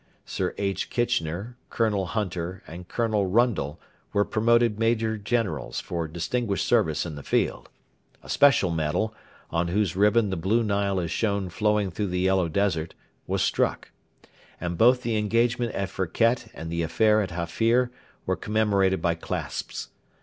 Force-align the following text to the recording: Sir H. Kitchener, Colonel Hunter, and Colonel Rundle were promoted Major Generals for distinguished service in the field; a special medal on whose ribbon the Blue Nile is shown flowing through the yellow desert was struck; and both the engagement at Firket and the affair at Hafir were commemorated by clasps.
Sir 0.25 0.55
H. 0.57 0.89
Kitchener, 0.89 1.57
Colonel 1.69 2.07
Hunter, 2.07 2.63
and 2.65 2.87
Colonel 2.87 3.27
Rundle 3.27 3.79
were 4.13 4.25
promoted 4.25 4.79
Major 4.79 5.15
Generals 5.15 5.79
for 5.79 6.07
distinguished 6.07 6.65
service 6.65 7.05
in 7.05 7.13
the 7.13 7.21
field; 7.21 7.69
a 8.23 8.27
special 8.27 8.71
medal 8.71 9.13
on 9.51 9.67
whose 9.67 9.95
ribbon 9.95 10.31
the 10.31 10.35
Blue 10.35 10.63
Nile 10.63 10.99
is 10.99 11.11
shown 11.11 11.49
flowing 11.49 11.91
through 11.91 12.07
the 12.07 12.19
yellow 12.21 12.49
desert 12.49 12.95
was 13.27 13.43
struck; 13.43 13.91
and 14.59 14.75
both 14.75 15.03
the 15.03 15.17
engagement 15.17 15.75
at 15.75 15.89
Firket 15.91 16.47
and 16.55 16.71
the 16.71 16.81
affair 16.81 17.21
at 17.21 17.29
Hafir 17.29 17.91
were 18.25 18.35
commemorated 18.35 19.03
by 19.03 19.13
clasps. 19.13 19.89